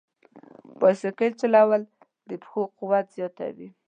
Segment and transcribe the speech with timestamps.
[0.79, 1.81] بایسکل چلول
[2.29, 3.69] د پښو قوت زیاتوي.